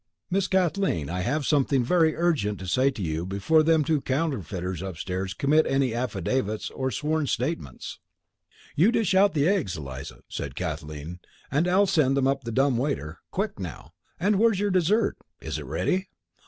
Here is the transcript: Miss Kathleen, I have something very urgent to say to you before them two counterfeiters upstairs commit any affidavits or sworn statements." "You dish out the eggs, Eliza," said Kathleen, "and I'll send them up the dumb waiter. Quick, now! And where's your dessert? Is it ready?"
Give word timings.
Miss 0.31 0.47
Kathleen, 0.47 1.11
I 1.11 1.19
have 1.21 1.45
something 1.45 1.83
very 1.83 2.15
urgent 2.15 2.57
to 2.57 2.65
say 2.65 2.89
to 2.89 3.03
you 3.03 3.23
before 3.23 3.61
them 3.61 3.83
two 3.83 4.01
counterfeiters 4.01 4.81
upstairs 4.81 5.35
commit 5.35 5.67
any 5.67 5.93
affidavits 5.93 6.71
or 6.71 6.89
sworn 6.89 7.27
statements." 7.27 7.99
"You 8.75 8.91
dish 8.91 9.13
out 9.13 9.35
the 9.35 9.47
eggs, 9.47 9.77
Eliza," 9.77 10.23
said 10.27 10.55
Kathleen, 10.55 11.19
"and 11.51 11.67
I'll 11.67 11.85
send 11.85 12.17
them 12.17 12.25
up 12.25 12.45
the 12.45 12.51
dumb 12.51 12.77
waiter. 12.79 13.19
Quick, 13.29 13.59
now! 13.59 13.93
And 14.19 14.39
where's 14.39 14.59
your 14.59 14.71
dessert? 14.71 15.17
Is 15.39 15.59
it 15.59 15.65
ready?" 15.67 16.09